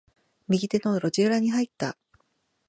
[0.47, 1.95] 右手の裏路地に入った。